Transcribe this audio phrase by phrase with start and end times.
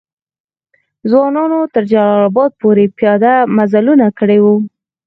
[1.09, 4.55] ځوانانو تر جلال آباد پوري پیاده مزلونه کړي وو.